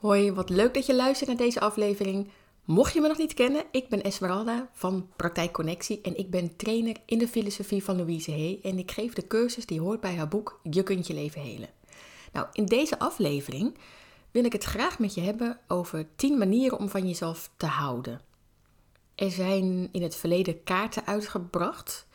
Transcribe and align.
Hoi, 0.00 0.32
wat 0.32 0.50
leuk 0.50 0.74
dat 0.74 0.86
je 0.86 0.94
luistert 0.94 1.28
naar 1.28 1.38
deze 1.38 1.60
aflevering. 1.60 2.28
Mocht 2.64 2.92
je 2.92 3.00
me 3.00 3.08
nog 3.08 3.18
niet 3.18 3.34
kennen, 3.34 3.64
ik 3.70 3.88
ben 3.88 4.02
Esmeralda 4.02 4.70
van 4.72 5.08
Praktijk 5.16 5.52
Connectie 5.52 6.00
en 6.00 6.18
ik 6.18 6.30
ben 6.30 6.56
trainer 6.56 6.96
in 7.06 7.18
de 7.18 7.28
filosofie 7.28 7.84
van 7.84 7.96
Louise 7.96 8.30
Hay 8.30 8.58
en 8.62 8.78
ik 8.78 8.90
geef 8.90 9.12
de 9.12 9.26
cursus 9.26 9.66
die 9.66 9.80
hoort 9.80 10.00
bij 10.00 10.16
haar 10.16 10.28
boek 10.28 10.60
Je 10.62 10.82
kunt 10.82 11.06
je 11.06 11.14
leven 11.14 11.40
helen. 11.40 11.68
Nou, 12.32 12.46
in 12.52 12.66
deze 12.66 12.98
aflevering 12.98 13.78
wil 14.30 14.44
ik 14.44 14.52
het 14.52 14.64
graag 14.64 14.98
met 14.98 15.14
je 15.14 15.20
hebben 15.20 15.58
over 15.68 16.06
10 16.16 16.38
manieren 16.38 16.78
om 16.78 16.88
van 16.88 17.06
jezelf 17.06 17.50
te 17.56 17.66
houden. 17.66 18.20
Er 19.14 19.30
zijn 19.30 19.88
in 19.92 20.02
het 20.02 20.16
verleden 20.16 20.62
kaarten 20.62 21.06
uitgebracht 21.06 22.06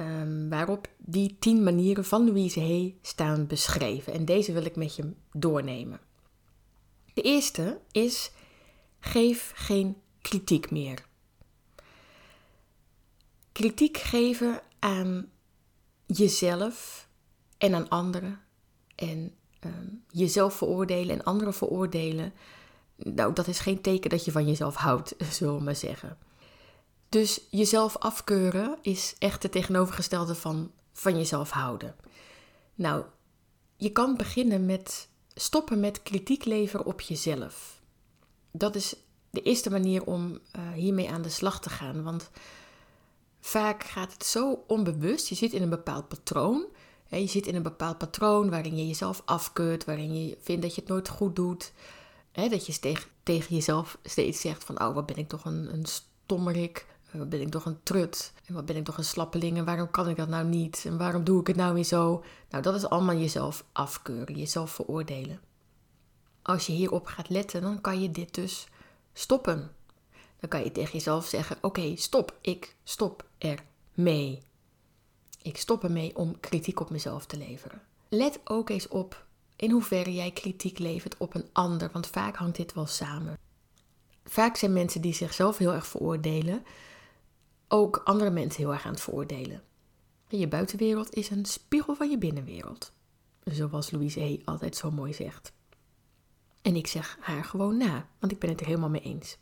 um, 0.00 0.48
waarop 0.48 0.88
die 0.98 1.36
10 1.38 1.62
manieren 1.62 2.04
van 2.04 2.26
Louise 2.26 2.60
Hay 2.60 2.96
staan 3.02 3.46
beschreven 3.46 4.12
en 4.12 4.24
deze 4.24 4.52
wil 4.52 4.64
ik 4.64 4.76
met 4.76 4.96
je 4.96 5.12
doornemen. 5.32 6.00
De 7.14 7.22
eerste 7.22 7.80
is: 7.90 8.30
geef 9.00 9.52
geen 9.54 9.96
kritiek 10.20 10.70
meer. 10.70 11.04
Kritiek 13.52 13.96
geven 13.96 14.62
aan 14.78 15.30
jezelf 16.06 17.08
en 17.58 17.74
aan 17.74 17.88
anderen 17.88 18.40
en 18.94 19.34
um, 19.60 20.04
jezelf 20.08 20.54
veroordelen 20.54 21.18
en 21.18 21.24
anderen 21.24 21.54
veroordelen. 21.54 22.32
Nou, 22.96 23.32
dat 23.32 23.46
is 23.46 23.58
geen 23.58 23.80
teken 23.80 24.10
dat 24.10 24.24
je 24.24 24.32
van 24.32 24.46
jezelf 24.46 24.74
houdt, 24.74 25.14
zullen 25.36 25.56
we 25.56 25.62
maar 25.62 25.76
zeggen. 25.76 26.18
Dus 27.08 27.40
jezelf 27.50 27.96
afkeuren 27.96 28.78
is 28.82 29.14
echt 29.18 29.42
het 29.42 29.52
tegenovergestelde 29.52 30.34
van 30.34 30.72
van 30.92 31.16
jezelf 31.16 31.50
houden. 31.50 31.94
Nou, 32.74 33.04
je 33.76 33.90
kan 33.90 34.16
beginnen 34.16 34.66
met 34.66 35.08
stoppen 35.34 35.80
met 35.80 36.02
kritiek 36.02 36.44
leveren 36.44 36.86
op 36.86 37.00
jezelf. 37.00 37.80
Dat 38.50 38.74
is 38.74 38.94
de 39.30 39.42
eerste 39.42 39.70
manier 39.70 40.04
om 40.04 40.30
uh, 40.56 40.72
hiermee 40.72 41.10
aan 41.10 41.22
de 41.22 41.28
slag 41.28 41.60
te 41.60 41.70
gaan. 41.70 42.02
Want 42.02 42.30
vaak 43.40 43.84
gaat 43.84 44.12
het 44.12 44.24
zo 44.24 44.64
onbewust. 44.66 45.28
Je 45.28 45.34
zit 45.34 45.52
in 45.52 45.62
een 45.62 45.68
bepaald 45.68 46.08
patroon. 46.08 46.64
Hè, 47.08 47.16
je 47.16 47.26
zit 47.26 47.46
in 47.46 47.54
een 47.54 47.62
bepaald 47.62 47.98
patroon 47.98 48.50
waarin 48.50 48.76
je 48.76 48.86
jezelf 48.86 49.22
afkeurt, 49.24 49.84
waarin 49.84 50.26
je 50.26 50.36
vindt 50.40 50.62
dat 50.62 50.74
je 50.74 50.80
het 50.80 50.90
nooit 50.90 51.08
goed 51.08 51.36
doet. 51.36 51.72
Hè, 52.32 52.48
dat 52.48 52.66
je 52.66 52.78
tegen, 52.78 53.10
tegen 53.22 53.54
jezelf 53.54 53.98
steeds 54.02 54.40
zegt 54.40 54.64
van, 54.64 54.82
oh, 54.82 54.94
wat 54.94 55.06
ben 55.06 55.16
ik 55.16 55.28
toch 55.28 55.44
een, 55.44 55.72
een 55.72 55.86
stommerik. 55.86 56.86
Wat 57.12 57.28
ben 57.28 57.40
ik 57.40 57.50
toch 57.50 57.64
een 57.64 57.82
trut? 57.82 58.32
En 58.46 58.54
wat 58.54 58.66
ben 58.66 58.76
ik 58.76 58.84
toch 58.84 58.98
een 58.98 59.04
slappeling? 59.04 59.56
En 59.56 59.64
waarom 59.64 59.90
kan 59.90 60.08
ik 60.08 60.16
dat 60.16 60.28
nou 60.28 60.46
niet? 60.46 60.82
En 60.86 60.98
waarom 60.98 61.24
doe 61.24 61.40
ik 61.40 61.46
het 61.46 61.56
nou 61.56 61.74
weer 61.74 61.84
zo? 61.84 62.24
Nou, 62.50 62.62
dat 62.62 62.74
is 62.74 62.88
allemaal 62.88 63.16
jezelf 63.16 63.64
afkeuren, 63.72 64.38
jezelf 64.38 64.70
veroordelen. 64.70 65.40
Als 66.42 66.66
je 66.66 66.72
hierop 66.72 67.06
gaat 67.06 67.28
letten, 67.28 67.62
dan 67.62 67.80
kan 67.80 68.00
je 68.00 68.10
dit 68.10 68.34
dus 68.34 68.66
stoppen. 69.12 69.70
Dan 70.40 70.48
kan 70.48 70.64
je 70.64 70.72
tegen 70.72 70.92
jezelf 70.92 71.26
zeggen: 71.26 71.56
Oké, 71.60 71.96
stop, 71.96 72.36
ik 72.40 72.76
stop 72.84 73.24
er 73.38 73.62
mee. 73.94 74.42
Ik 75.42 75.56
stop 75.56 75.84
ermee 75.84 76.16
om 76.16 76.40
kritiek 76.40 76.80
op 76.80 76.90
mezelf 76.90 77.26
te 77.26 77.36
leveren. 77.36 77.82
Let 78.08 78.40
ook 78.44 78.70
eens 78.70 78.88
op 78.88 79.24
in 79.62 79.70
hoeverre 79.70 80.14
jij 80.14 80.30
kritiek 80.30 80.78
levert 80.78 81.16
op 81.16 81.34
een 81.34 81.48
ander, 81.52 81.90
want 81.92 82.06
vaak 82.06 82.36
hangt 82.36 82.56
dit 82.56 82.74
wel 82.74 82.86
samen. 82.86 83.38
Vaak 84.24 84.56
zijn 84.56 84.72
mensen 84.72 85.00
die 85.00 85.14
zichzelf 85.14 85.58
heel 85.58 85.72
erg 85.72 85.86
veroordelen, 85.86 86.64
ook 87.72 87.96
andere 88.04 88.30
mensen 88.30 88.62
heel 88.62 88.72
erg 88.72 88.84
aan 88.84 88.92
het 88.92 89.00
veroordelen. 89.00 89.62
Je 90.28 90.48
buitenwereld 90.48 91.14
is 91.14 91.30
een 91.30 91.44
spiegel 91.44 91.94
van 91.94 92.10
je 92.10 92.18
binnenwereld. 92.18 92.92
Zoals 93.44 93.90
Louise 93.90 94.20
E. 94.20 94.40
altijd 94.44 94.76
zo 94.76 94.90
mooi 94.90 95.12
zegt. 95.12 95.52
En 96.62 96.76
ik 96.76 96.86
zeg 96.86 97.16
haar 97.20 97.44
gewoon 97.44 97.76
na, 97.76 98.08
want 98.18 98.32
ik 98.32 98.38
ben 98.38 98.50
het 98.50 98.60
er 98.60 98.66
helemaal 98.66 98.88
mee 98.88 99.00
eens. 99.00 99.38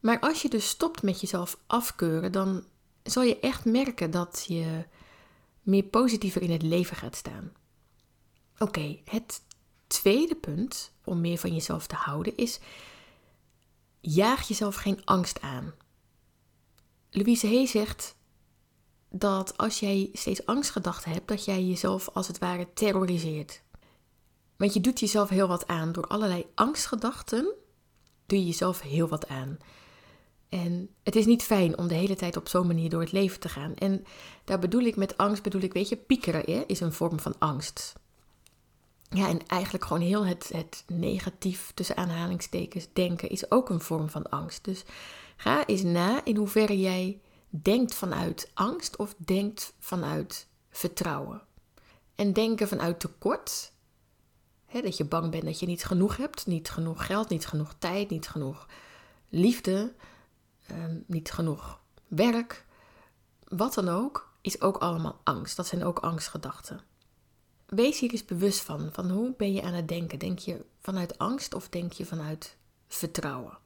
Maar 0.00 0.20
als 0.20 0.42
je 0.42 0.48
dus 0.48 0.68
stopt 0.68 1.02
met 1.02 1.20
jezelf 1.20 1.58
afkeuren, 1.66 2.32
dan 2.32 2.64
zal 3.02 3.22
je 3.22 3.40
echt 3.40 3.64
merken 3.64 4.10
dat 4.10 4.44
je 4.48 4.84
meer 5.62 5.84
positiever 5.84 6.42
in 6.42 6.50
het 6.50 6.62
leven 6.62 6.96
gaat 6.96 7.16
staan. 7.16 7.52
Oké, 8.58 8.98
het 9.04 9.42
tweede 9.86 10.34
punt 10.34 10.92
om 11.04 11.20
meer 11.20 11.38
van 11.38 11.54
jezelf 11.54 11.86
te 11.86 11.94
houden 11.94 12.36
is: 12.36 12.60
jaag 14.00 14.48
jezelf 14.48 14.74
geen 14.74 15.04
angst 15.04 15.40
aan. 15.40 15.74
Louise 17.16 17.46
Hay 17.46 17.66
zegt 17.66 18.16
dat 19.10 19.56
als 19.56 19.80
jij 19.80 20.10
steeds 20.12 20.46
angstgedachten 20.46 21.10
hebt, 21.10 21.28
dat 21.28 21.44
jij 21.44 21.64
jezelf 21.64 22.08
als 22.08 22.26
het 22.26 22.38
ware 22.38 22.72
terroriseert. 22.74 23.62
Want 24.56 24.74
je 24.74 24.80
doet 24.80 25.00
jezelf 25.00 25.28
heel 25.28 25.48
wat 25.48 25.66
aan. 25.66 25.92
Door 25.92 26.06
allerlei 26.06 26.46
angstgedachten 26.54 27.54
doe 28.26 28.38
je 28.38 28.46
jezelf 28.46 28.80
heel 28.80 29.08
wat 29.08 29.28
aan. 29.28 29.58
En 30.48 30.88
het 31.02 31.16
is 31.16 31.26
niet 31.26 31.42
fijn 31.42 31.78
om 31.78 31.88
de 31.88 31.94
hele 31.94 32.16
tijd 32.16 32.36
op 32.36 32.48
zo'n 32.48 32.66
manier 32.66 32.90
door 32.90 33.00
het 33.00 33.12
leven 33.12 33.40
te 33.40 33.48
gaan. 33.48 33.74
En 33.74 34.04
daar 34.44 34.58
bedoel 34.58 34.82
ik 34.82 34.96
met 34.96 35.16
angst, 35.16 35.42
bedoel 35.42 35.62
ik, 35.62 35.72
weet 35.72 35.88
je, 35.88 35.96
piekeren 35.96 36.42
hè, 36.46 36.64
is 36.66 36.80
een 36.80 36.92
vorm 36.92 37.20
van 37.20 37.38
angst. 37.38 37.92
Ja, 39.08 39.28
en 39.28 39.46
eigenlijk 39.46 39.84
gewoon 39.84 40.02
heel 40.02 40.26
het, 40.26 40.50
het 40.52 40.84
negatief 40.86 41.72
tussen 41.74 41.96
aanhalingstekens 41.96 42.88
denken 42.92 43.28
is 43.28 43.50
ook 43.50 43.68
een 43.68 43.80
vorm 43.80 44.08
van 44.08 44.30
angst. 44.30 44.64
Dus 44.64 44.84
Ga 45.36 45.66
eens 45.66 45.82
na 45.82 46.24
in 46.24 46.36
hoeverre 46.36 46.80
jij 46.80 47.20
denkt 47.48 47.94
vanuit 47.94 48.50
angst 48.54 48.96
of 48.96 49.14
denkt 49.18 49.74
vanuit 49.78 50.48
vertrouwen. 50.70 51.42
En 52.14 52.32
denken 52.32 52.68
vanuit 52.68 53.00
tekort, 53.00 53.72
hè, 54.66 54.80
dat 54.80 54.96
je 54.96 55.04
bang 55.04 55.30
bent 55.30 55.44
dat 55.44 55.60
je 55.60 55.66
niet 55.66 55.84
genoeg 55.84 56.16
hebt, 56.16 56.46
niet 56.46 56.70
genoeg 56.70 57.06
geld, 57.06 57.28
niet 57.28 57.46
genoeg 57.46 57.74
tijd, 57.78 58.10
niet 58.10 58.28
genoeg 58.28 58.66
liefde, 59.28 59.94
ehm, 60.66 60.98
niet 61.06 61.32
genoeg 61.32 61.80
werk, 62.08 62.64
wat 63.48 63.74
dan 63.74 63.88
ook, 63.88 64.32
is 64.40 64.60
ook 64.60 64.76
allemaal 64.76 65.20
angst. 65.24 65.56
Dat 65.56 65.66
zijn 65.66 65.84
ook 65.84 65.98
angstgedachten. 65.98 66.80
Wees 67.66 67.98
hier 67.98 68.10
eens 68.10 68.24
bewust 68.24 68.60
van, 68.60 68.88
van 68.92 69.10
hoe 69.10 69.34
ben 69.36 69.52
je 69.52 69.62
aan 69.62 69.72
het 69.72 69.88
denken? 69.88 70.18
Denk 70.18 70.38
je 70.38 70.64
vanuit 70.80 71.18
angst 71.18 71.54
of 71.54 71.68
denk 71.68 71.92
je 71.92 72.06
vanuit 72.06 72.56
vertrouwen? 72.88 73.58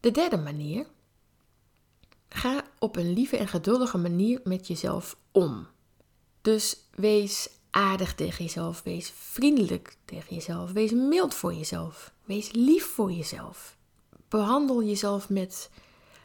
De 0.00 0.10
derde 0.10 0.36
manier. 0.36 0.86
Ga 2.28 2.64
op 2.78 2.96
een 2.96 3.12
lieve 3.12 3.36
en 3.36 3.48
geduldige 3.48 3.98
manier 3.98 4.40
met 4.44 4.66
jezelf 4.66 5.16
om. 5.32 5.66
Dus 6.40 6.76
wees 6.94 7.50
aardig 7.70 8.14
tegen 8.14 8.44
jezelf, 8.44 8.82
wees 8.82 9.12
vriendelijk 9.14 9.96
tegen 10.04 10.34
jezelf, 10.34 10.72
wees 10.72 10.90
mild 10.90 11.34
voor 11.34 11.54
jezelf, 11.54 12.12
wees 12.24 12.52
lief 12.52 12.84
voor 12.84 13.12
jezelf. 13.12 13.76
Behandel 14.28 14.82
jezelf 14.82 15.28
met 15.28 15.70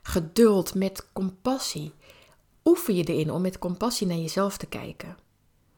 geduld, 0.01 0.73
met 0.73 1.07
compassie. 1.13 1.93
Oefen 2.65 2.95
je 2.95 3.03
erin 3.03 3.31
om 3.31 3.41
met 3.41 3.59
compassie 3.59 4.07
naar 4.07 4.17
jezelf 4.17 4.57
te 4.57 4.65
kijken. 4.65 5.17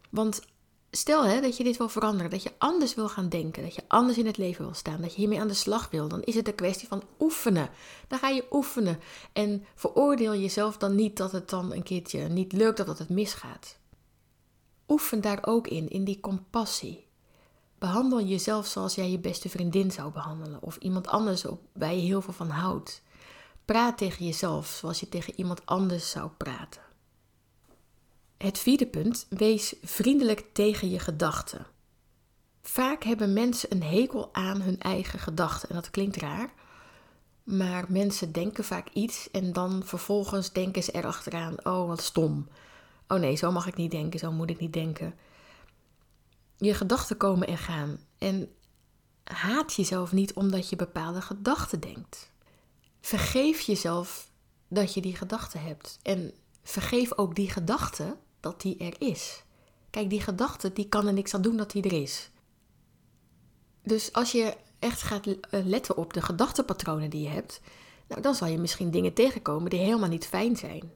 Want 0.10 0.42
stel 0.92 1.26
hè, 1.26 1.42
dat 1.42 1.58
je 1.58 1.64
dit 1.64 1.78
wil 1.78 1.90
veranderen, 1.90 2.32
dat 2.32 2.44
je 2.44 2.52
anders 2.58 2.96
wil 2.96 3.10
gaan 3.10 3.30
denken, 3.30 3.64
dat 3.64 3.76
je 3.76 3.84
anders 3.88 4.18
in 4.18 4.26
het 4.26 4.38
leven 4.38 4.66
wil 4.66 4.74
staan, 4.74 5.02
dat 5.02 5.12
je 5.12 5.18
hiermee 5.18 5.40
aan 5.40 5.48
de 5.48 5.54
slag 5.54 5.90
wil, 5.90 6.08
dan 6.08 6.24
is 6.24 6.36
het 6.36 6.48
een 6.48 6.56
kwestie 6.56 6.88
van 6.88 7.04
oefenen. 7.20 7.70
Dan 8.08 8.20
ga 8.20 8.30
je 8.30 8.48
oefenen 8.52 9.00
en 9.34 9.66
veroordeel 9.76 10.36
jezelf 10.36 10.78
dan 10.78 10.96
niet 10.96 11.18
dat 11.18 11.32
het 11.32 11.50
dan 11.50 11.74
een 11.74 11.84
keertje 11.84 12.28
niet 12.28 12.54
lukt, 12.54 12.86
dat 12.86 13.00
het 13.00 13.10
misgaat. 13.10 13.78
Oefen 14.88 15.22
daar 15.22 15.40
ook 15.42 15.68
in, 15.68 15.90
in 15.90 16.04
die 16.04 16.20
compassie. 16.20 17.06
Behandel 17.78 18.22
jezelf 18.22 18.68
zoals 18.68 18.96
jij 18.96 19.12
je 19.12 19.20
beste 19.20 19.50
vriendin 19.50 19.92
zou 19.92 20.12
behandelen 20.12 20.62
of 20.62 20.78
iemand 20.78 21.08
anders 21.08 21.46
waar 21.74 21.94
je 21.94 22.02
heel 22.02 22.22
veel 22.22 22.34
van 22.34 22.50
houdt. 22.50 23.02
Praat 23.66 23.98
tegen 23.98 24.26
jezelf 24.26 24.68
zoals 24.68 25.00
je 25.00 25.10
tegen 25.10 25.34
iemand 25.36 25.66
anders 25.66 26.10
zou 26.10 26.30
praten. 26.38 26.87
Het 28.38 28.60
vierde 28.60 28.88
punt, 28.88 29.26
wees 29.30 29.76
vriendelijk 29.84 30.46
tegen 30.54 30.90
je 30.90 31.00
gedachten. 31.00 31.66
Vaak 32.62 33.04
hebben 33.04 33.34
mensen 33.34 33.72
een 33.72 33.84
hekel 33.84 34.34
aan 34.34 34.62
hun 34.62 34.80
eigen 34.80 35.20
gedachten 35.20 35.70
en 35.70 35.76
dat 35.76 35.90
klinkt 35.90 36.16
raar, 36.16 36.54
maar 37.44 37.86
mensen 37.88 38.32
denken 38.32 38.64
vaak 38.64 38.88
iets 38.94 39.32
en 39.32 39.54
dan 39.54 39.82
vervolgens 39.86 40.52
denken 40.52 40.84
ze 40.84 40.92
erachteraan: 40.92 41.66
oh 41.66 41.88
wat 41.88 42.02
stom. 42.02 42.48
Oh 43.08 43.20
nee, 43.20 43.36
zo 43.36 43.52
mag 43.52 43.68
ik 43.68 43.76
niet 43.76 43.92
denken, 43.92 44.20
zo 44.20 44.32
moet 44.32 44.50
ik 44.50 44.60
niet 44.60 44.74
denken. 44.74 45.16
Je 46.58 46.74
gedachten 46.74 47.18
komen 47.18 47.48
en 47.48 47.58
gaan 47.58 48.00
en 48.18 48.50
haat 49.24 49.74
jezelf 49.74 50.12
niet 50.12 50.34
omdat 50.34 50.70
je 50.70 50.76
bepaalde 50.76 51.22
gedachten 51.22 51.80
denkt. 51.80 52.32
Vergeef 53.02 53.60
jezelf 53.60 54.30
dat 54.68 54.94
je 54.94 55.02
die 55.02 55.16
gedachten 55.16 55.62
hebt 55.62 56.00
en 56.02 56.34
vergeef 56.64 57.18
ook 57.18 57.36
die 57.36 57.50
gedachten 57.50 58.18
die 58.58 58.78
er 58.78 59.02
is. 59.02 59.44
Kijk, 59.90 60.10
die 60.10 60.22
gedachte 60.22 60.74
die 60.74 60.90
kan 60.90 61.08
er 61.08 61.14
niks 61.14 61.34
aan 61.34 61.42
doen 61.42 61.58
dat 61.58 61.72
die 61.72 61.84
er 61.84 62.02
is. 62.02 62.30
Dus 63.84 64.14
als 64.14 64.32
je 64.32 64.58
echt 64.80 65.02
gaat 65.02 65.26
eh, 65.26 65.66
letten 65.66 65.98
op 65.98 66.14
de 66.14 66.22
gedachtepatronen 66.22 67.10
die 67.10 67.22
je 67.22 67.30
hebt, 67.30 67.62
nou, 68.08 68.22
dan 68.22 68.36
zal 68.36 68.48
je 68.48 68.58
misschien 68.58 68.92
dingen 68.92 69.14
tegenkomen 69.14 69.70
die 69.70 69.80
helemaal 69.80 70.10
niet 70.10 70.28
fijn 70.28 70.56
zijn. 70.56 70.92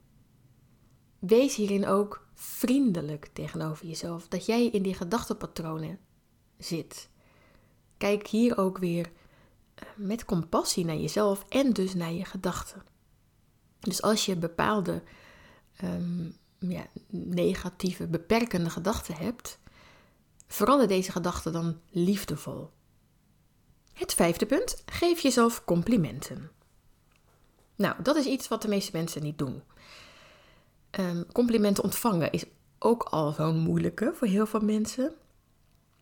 Wees 1.20 1.56
hierin 1.56 1.88
ook 1.88 2.28
vriendelijk 2.34 3.30
tegenover 3.34 3.86
jezelf, 3.86 4.28
dat 4.28 4.46
jij 4.46 4.66
in 4.66 4.82
die 4.82 4.94
gedachtepatronen 4.94 6.00
zit. 6.58 7.10
kijk 7.98 8.28
hier 8.28 8.58
ook 8.58 8.78
weer 8.78 9.12
eh, 9.76 9.86
met 9.96 10.26
compassie 10.26 10.86
naar 10.86 10.96
jezelf 10.96 11.46
en 11.50 11.74
dus 11.74 11.94
naar 11.94 12.12
je 12.12 12.26
gedachten. 12.26 12.84
Dus 13.80 14.02
als 14.02 14.26
je 14.26 14.36
bepaalde 14.36 15.04
ehm, 15.76 16.30
ja, 16.70 16.86
negatieve, 17.10 18.08
beperkende 18.08 18.70
gedachten 18.70 19.16
hebt, 19.16 19.60
verander 20.48 20.88
deze 20.88 21.12
gedachten 21.12 21.54
dan 21.54 21.80
liefdevol. 21.90 22.70
Het 23.94 24.14
vijfde 24.14 24.46
punt: 24.46 24.84
geef 24.86 25.20
jezelf 25.20 25.64
complimenten. 25.64 26.52
Nou, 27.76 27.96
dat 28.04 28.16
is 28.16 28.26
iets 28.26 28.48
wat 28.48 28.62
de 28.62 28.68
meeste 28.68 28.92
mensen 28.94 29.24
niet 29.24 29.38
doen. 29.38 29.62
Um, 31.00 31.26
complimenten 31.32 31.84
ontvangen 31.84 32.32
is 32.32 32.46
ook 32.80 33.04
al 33.04 33.32
zo'n 33.32 33.58
moeilijke 33.58 34.12
voor 34.16 34.28
heel 34.28 34.46
veel 34.46 34.60
mensen. 34.60 35.14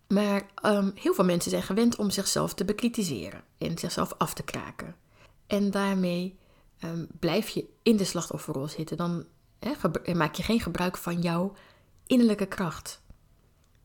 Maar 0.08 0.50
um, 0.66 0.92
heel 0.96 1.14
veel 1.14 1.26
mensen 1.26 1.52
zijn 1.52 1.64
gewend 1.64 1.96
om 1.96 2.10
zichzelf 2.10 2.54
te 2.54 2.66
bekritiseren 2.66 3.44
en 3.58 3.78
zichzelf 3.78 4.14
af 4.18 4.34
te 4.34 4.44
kraken. 4.44 4.96
En 5.48 5.72
daarmee 5.72 6.40
um, 6.84 7.08
blijf 7.20 7.50
je 7.50 7.70
in 7.84 7.98
de 7.98 8.04
slachtofferrol 8.04 8.68
zitten. 8.68 8.98
Dan 8.98 9.26
he, 9.60 10.14
maak 10.14 10.36
je 10.36 10.44
geen 10.44 10.60
gebruik 10.60 10.98
van 10.98 11.22
jouw 11.22 11.54
innerlijke 12.08 12.46
kracht. 12.46 13.02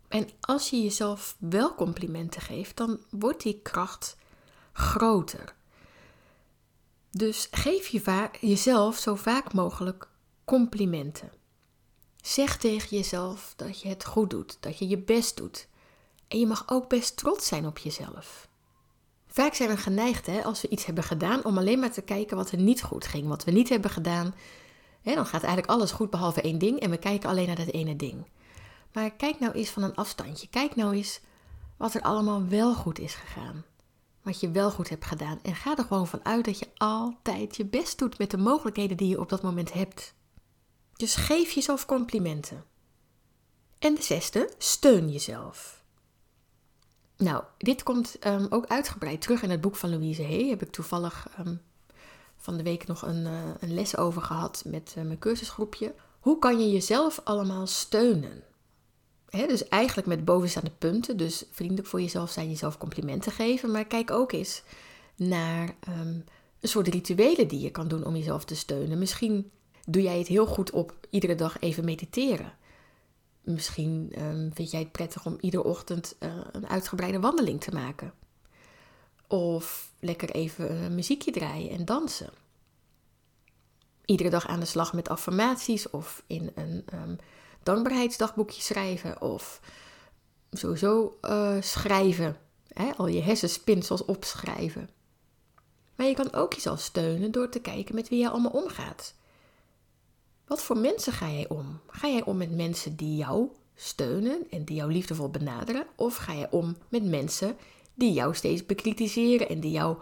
En 0.08 0.28
als 0.40 0.70
je 0.70 0.82
jezelf 0.82 1.36
wel 1.38 1.74
complimenten 1.74 2.40
geeft, 2.40 2.76
dan 2.76 3.00
wordt 3.10 3.42
die 3.42 3.60
kracht 3.62 4.16
groter. 4.72 5.54
Dus 7.10 7.48
geef 7.50 7.86
je 7.86 8.30
jezelf 8.40 8.98
zo 8.98 9.14
vaak 9.14 9.52
mogelijk 9.52 10.08
complimenten. 10.44 11.32
Zeg 12.22 12.56
tegen 12.56 12.96
jezelf 12.96 13.52
dat 13.56 13.80
je 13.80 13.88
het 13.88 14.04
goed 14.04 14.30
doet, 14.30 14.56
dat 14.60 14.78
je 14.78 14.88
je 14.88 14.98
best 14.98 15.36
doet. 15.36 15.68
En 16.28 16.38
je 16.38 16.46
mag 16.46 16.68
ook 16.68 16.88
best 16.88 17.16
trots 17.16 17.46
zijn 17.46 17.66
op 17.66 17.78
jezelf. 17.78 18.48
Vaak 19.26 19.54
zijn 19.54 19.68
we 19.68 19.76
geneigd, 19.76 20.26
hè, 20.26 20.44
als 20.44 20.60
we 20.62 20.68
iets 20.68 20.84
hebben 20.84 21.04
gedaan, 21.04 21.44
om 21.44 21.58
alleen 21.58 21.78
maar 21.78 21.92
te 21.92 22.02
kijken 22.02 22.36
wat 22.36 22.50
er 22.50 22.58
niet 22.58 22.82
goed 22.82 23.06
ging, 23.06 23.28
wat 23.28 23.44
we 23.44 23.50
niet 23.50 23.68
hebben 23.68 23.90
gedaan. 23.90 24.34
Dan 25.04 25.26
gaat 25.26 25.42
eigenlijk 25.42 25.72
alles 25.72 25.90
goed 25.90 26.10
behalve 26.10 26.40
één 26.40 26.58
ding 26.58 26.80
en 26.80 26.90
we 26.90 26.96
kijken 26.96 27.28
alleen 27.28 27.46
naar 27.46 27.56
dat 27.56 27.70
ene 27.70 27.96
ding. 27.96 28.26
Maar 28.92 29.10
kijk 29.10 29.40
nou 29.40 29.52
eens 29.52 29.70
van 29.70 29.82
een 29.82 29.94
afstandje. 29.94 30.48
Kijk 30.48 30.76
nou 30.76 30.94
eens 30.94 31.20
wat 31.76 31.94
er 31.94 32.02
allemaal 32.02 32.48
wel 32.48 32.74
goed 32.74 32.98
is 32.98 33.14
gegaan. 33.14 33.64
Wat 34.22 34.40
je 34.40 34.50
wel 34.50 34.70
goed 34.70 34.88
hebt 34.88 35.04
gedaan. 35.04 35.38
En 35.42 35.54
ga 35.54 35.76
er 35.76 35.84
gewoon 35.84 36.06
vanuit 36.06 36.44
dat 36.44 36.58
je 36.58 36.68
altijd 36.76 37.56
je 37.56 37.64
best 37.64 37.98
doet 37.98 38.18
met 38.18 38.30
de 38.30 38.36
mogelijkheden 38.36 38.96
die 38.96 39.08
je 39.08 39.20
op 39.20 39.28
dat 39.28 39.42
moment 39.42 39.72
hebt. 39.72 40.14
Dus 40.96 41.14
geef 41.14 41.50
jezelf 41.50 41.86
complimenten. 41.86 42.64
En 43.78 43.94
de 43.94 44.02
zesde, 44.02 44.54
steun 44.58 45.10
jezelf. 45.10 45.82
Nou, 47.16 47.44
dit 47.58 47.82
komt 47.82 48.26
um, 48.26 48.46
ook 48.50 48.66
uitgebreid 48.66 49.20
terug 49.20 49.42
in 49.42 49.50
het 49.50 49.60
boek 49.60 49.76
van 49.76 49.90
Louise 49.90 50.22
Hay. 50.22 50.48
Heb 50.48 50.62
ik 50.62 50.70
toevallig 50.70 51.28
um, 51.38 51.60
van 52.44 52.56
de 52.56 52.62
week 52.62 52.86
nog 52.86 53.02
een, 53.02 53.24
uh, 53.24 53.50
een 53.60 53.74
les 53.74 53.96
over 53.96 54.22
gehad 54.22 54.62
met 54.66 54.94
uh, 54.98 55.04
mijn 55.04 55.18
cursusgroepje. 55.18 55.94
Hoe 56.20 56.38
kan 56.38 56.60
je 56.60 56.70
jezelf 56.70 57.20
allemaal 57.24 57.66
steunen? 57.66 58.42
Dus 59.30 59.68
eigenlijk 59.68 60.06
met 60.06 60.24
bovenstaande 60.24 60.70
punten. 60.78 61.16
Dus 61.16 61.44
vriendelijk 61.50 61.86
voor 61.86 62.00
jezelf 62.00 62.30
zijn, 62.30 62.48
jezelf 62.48 62.78
complimenten 62.78 63.32
geven. 63.32 63.70
Maar 63.70 63.84
kijk 63.84 64.10
ook 64.10 64.32
eens 64.32 64.62
naar 65.16 65.76
um, 65.88 66.24
een 66.60 66.68
soort 66.68 66.88
rituelen 66.88 67.48
die 67.48 67.60
je 67.60 67.70
kan 67.70 67.88
doen 67.88 68.04
om 68.04 68.16
jezelf 68.16 68.44
te 68.44 68.56
steunen. 68.56 68.98
Misschien 68.98 69.50
doe 69.86 70.02
jij 70.02 70.18
het 70.18 70.26
heel 70.26 70.46
goed 70.46 70.70
op 70.70 70.94
iedere 71.10 71.34
dag 71.34 71.60
even 71.60 71.84
mediteren. 71.84 72.52
Misschien 73.40 74.12
um, 74.18 74.50
vind 74.54 74.70
jij 74.70 74.80
het 74.80 74.92
prettig 74.92 75.26
om 75.26 75.36
iedere 75.40 75.64
ochtend 75.64 76.16
uh, 76.20 76.32
een 76.52 76.68
uitgebreide 76.68 77.20
wandeling 77.20 77.60
te 77.60 77.72
maken. 77.72 78.12
Of 79.28 79.92
lekker 80.00 80.30
even 80.30 80.82
een 80.82 80.94
muziekje 80.94 81.30
draaien 81.30 81.70
en 81.70 81.84
dansen. 81.84 82.30
Iedere 84.04 84.30
dag 84.30 84.46
aan 84.46 84.60
de 84.60 84.66
slag 84.66 84.92
met 84.92 85.08
affirmaties 85.08 85.90
of 85.90 86.22
in 86.26 86.50
een 86.54 86.84
um, 86.94 87.16
dankbaarheidsdagboekje 87.62 88.62
schrijven. 88.62 89.20
Of 89.22 89.60
sowieso 90.50 91.18
uh, 91.22 91.56
schrijven. 91.60 92.36
Hè? 92.68 92.90
Al 92.96 93.06
je 93.06 93.20
hersenspinsels 93.20 94.04
opschrijven. 94.04 94.90
Maar 95.96 96.06
je 96.06 96.14
kan 96.14 96.32
ook 96.32 96.52
jezelf 96.52 96.80
steunen 96.80 97.32
door 97.32 97.48
te 97.48 97.60
kijken 97.60 97.94
met 97.94 98.08
wie 98.08 98.18
je 98.18 98.30
allemaal 98.30 98.50
omgaat. 98.50 99.14
Wat 100.46 100.62
voor 100.62 100.78
mensen 100.78 101.12
ga 101.12 101.30
jij 101.30 101.48
om? 101.48 101.80
Ga 101.86 102.08
jij 102.08 102.24
om 102.24 102.36
met 102.36 102.50
mensen 102.50 102.96
die 102.96 103.16
jou 103.16 103.48
steunen 103.74 104.46
en 104.50 104.64
die 104.64 104.76
jou 104.76 104.92
liefdevol 104.92 105.28
benaderen? 105.28 105.86
Of 105.96 106.16
ga 106.16 106.34
jij 106.34 106.50
om 106.50 106.76
met 106.88 107.04
mensen 107.04 107.56
die 107.94 108.12
jou 108.12 108.34
steeds 108.34 108.66
bekritiseren 108.66 109.48
en 109.48 109.60
die 109.60 109.70
jou 109.70 109.98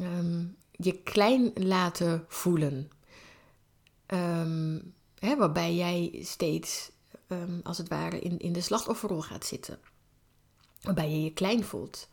um, 0.00 0.56
je 0.70 1.02
klein 1.02 1.52
laten 1.54 2.24
voelen? 2.28 2.90
Um, 4.06 4.94
hè, 5.18 5.36
waarbij 5.36 5.74
jij 5.74 6.18
steeds, 6.22 6.90
um, 7.28 7.60
als 7.62 7.78
het 7.78 7.88
ware, 7.88 8.18
in, 8.18 8.38
in 8.38 8.52
de 8.52 8.60
slachtofferrol 8.60 9.22
gaat 9.22 9.46
zitten. 9.46 9.78
Waarbij 10.82 11.10
je 11.10 11.22
je 11.22 11.32
klein 11.32 11.64
voelt. 11.64 12.08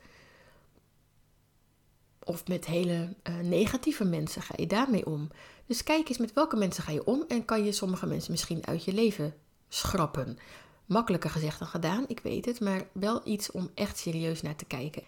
Of 2.23 2.47
met 2.47 2.65
hele 2.65 3.15
uh, 3.29 3.39
negatieve 3.39 4.03
mensen 4.05 4.41
ga 4.41 4.53
je 4.57 4.67
daarmee 4.67 5.05
om. 5.05 5.29
Dus 5.65 5.83
kijk 5.83 6.09
eens 6.09 6.17
met 6.17 6.33
welke 6.33 6.55
mensen 6.55 6.83
ga 6.83 6.91
je 6.91 7.05
om 7.05 7.23
en 7.27 7.45
kan 7.45 7.63
je 7.63 7.71
sommige 7.71 8.05
mensen 8.05 8.31
misschien 8.31 8.65
uit 8.65 8.83
je 8.83 8.93
leven 8.93 9.33
schrappen. 9.69 10.37
Makkelijker 10.85 11.29
gezegd 11.29 11.59
dan 11.59 11.67
gedaan, 11.67 12.05
ik 12.07 12.19
weet 12.19 12.45
het, 12.45 12.59
maar 12.59 12.87
wel 12.91 13.21
iets 13.23 13.51
om 13.51 13.69
echt 13.73 13.97
serieus 13.97 14.41
naar 14.41 14.55
te 14.55 14.65
kijken. 14.65 15.03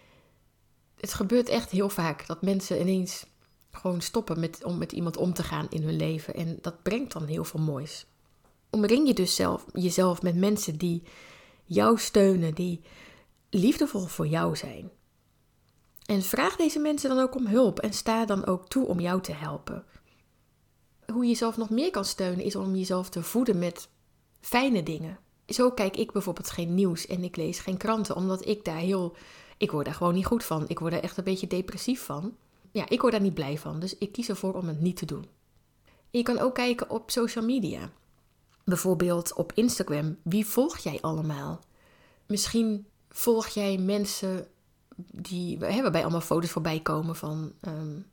Het 1.00 1.14
gebeurt 1.14 1.48
echt 1.48 1.70
heel 1.70 1.88
vaak 1.88 2.26
dat 2.26 2.42
mensen 2.42 2.80
ineens 2.80 3.26
gewoon 3.70 4.00
stoppen 4.00 4.40
met, 4.40 4.64
om 4.64 4.78
met 4.78 4.92
iemand 4.92 5.16
om 5.16 5.32
te 5.32 5.42
gaan 5.42 5.66
in 5.70 5.82
hun 5.82 5.96
leven. 5.96 6.34
En 6.34 6.58
dat 6.60 6.82
brengt 6.82 7.12
dan 7.12 7.26
heel 7.26 7.44
veel 7.44 7.60
moois. 7.60 8.06
Omring 8.70 9.06
je 9.06 9.14
dus 9.14 9.34
zelf, 9.34 9.64
jezelf 9.72 10.22
met 10.22 10.36
mensen 10.36 10.78
die 10.78 11.02
jou 11.64 11.98
steunen, 11.98 12.54
die 12.54 12.80
liefdevol 13.50 14.06
voor 14.06 14.26
jou 14.26 14.56
zijn. 14.56 14.90
En 16.06 16.22
vraag 16.22 16.56
deze 16.56 16.78
mensen 16.78 17.08
dan 17.08 17.18
ook 17.18 17.34
om 17.34 17.46
hulp 17.46 17.78
en 17.78 17.92
sta 17.92 18.24
dan 18.24 18.46
ook 18.46 18.68
toe 18.68 18.86
om 18.86 19.00
jou 19.00 19.20
te 19.20 19.32
helpen. 19.32 19.84
Hoe 21.12 21.22
je 21.22 21.28
jezelf 21.28 21.56
nog 21.56 21.70
meer 21.70 21.90
kan 21.90 22.04
steunen 22.04 22.44
is 22.44 22.56
om 22.56 22.76
jezelf 22.76 23.08
te 23.08 23.22
voeden 23.22 23.58
met 23.58 23.88
fijne 24.40 24.82
dingen. 24.82 25.18
Zo 25.46 25.70
kijk 25.70 25.96
ik 25.96 26.12
bijvoorbeeld 26.12 26.50
geen 26.50 26.74
nieuws 26.74 27.06
en 27.06 27.24
ik 27.24 27.36
lees 27.36 27.58
geen 27.58 27.76
kranten, 27.76 28.16
omdat 28.16 28.46
ik 28.46 28.64
daar 28.64 28.76
heel. 28.76 29.16
Ik 29.56 29.70
word 29.70 29.84
daar 29.84 29.94
gewoon 29.94 30.14
niet 30.14 30.26
goed 30.26 30.44
van. 30.44 30.64
Ik 30.68 30.78
word 30.78 30.92
er 30.92 31.02
echt 31.02 31.16
een 31.16 31.24
beetje 31.24 31.46
depressief 31.46 32.04
van. 32.04 32.36
Ja, 32.70 32.88
ik 32.88 33.00
word 33.00 33.12
daar 33.12 33.22
niet 33.22 33.34
blij 33.34 33.58
van, 33.58 33.80
dus 33.80 33.98
ik 33.98 34.12
kies 34.12 34.28
ervoor 34.28 34.54
om 34.54 34.68
het 34.68 34.80
niet 34.80 34.96
te 34.96 35.06
doen. 35.06 35.26
je 36.10 36.22
kan 36.22 36.38
ook 36.38 36.54
kijken 36.54 36.90
op 36.90 37.10
social 37.10 37.44
media. 37.44 37.90
Bijvoorbeeld 38.64 39.34
op 39.34 39.52
Instagram. 39.54 40.16
Wie 40.22 40.46
volg 40.46 40.78
jij 40.78 40.98
allemaal? 41.00 41.60
Misschien 42.26 42.86
volg 43.08 43.46
jij 43.46 43.78
mensen 43.78 44.46
die, 44.96 45.58
hè, 45.58 45.82
waarbij 45.82 46.02
allemaal 46.02 46.20
foto's 46.20 46.50
voorbij 46.50 46.80
komen 46.80 47.16
van. 47.16 47.52
Um, 47.60 48.06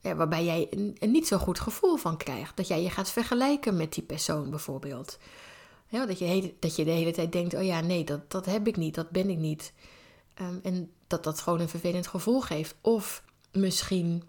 ja, 0.00 0.14
waarbij 0.14 0.44
jij 0.44 0.66
een, 0.70 1.10
niet 1.10 1.26
zo 1.26 1.38
goed 1.38 1.60
gevoel 1.60 1.96
van 1.96 2.16
krijgt. 2.16 2.56
Dat 2.56 2.68
jij 2.68 2.82
je 2.82 2.90
gaat 2.90 3.10
vergelijken 3.10 3.76
met 3.76 3.92
die 3.92 4.02
persoon 4.02 4.50
bijvoorbeeld. 4.50 5.18
Dat, 5.92 6.18
je, 6.18 6.54
dat 6.58 6.76
je 6.76 6.84
de 6.84 6.90
hele 6.90 7.12
tijd 7.12 7.32
denkt: 7.32 7.54
oh 7.54 7.64
ja, 7.64 7.80
nee, 7.80 8.04
dat, 8.04 8.30
dat 8.30 8.46
heb 8.46 8.66
ik 8.66 8.76
niet, 8.76 8.94
dat 8.94 9.10
ben 9.10 9.30
ik 9.30 9.38
niet. 9.38 9.72
Um, 10.40 10.60
en 10.62 10.90
dat 11.06 11.24
dat 11.24 11.40
gewoon 11.40 11.60
een 11.60 11.68
vervelend 11.68 12.06
gevoel 12.06 12.40
geeft. 12.40 12.74
Of 12.80 13.24
misschien 13.52 14.22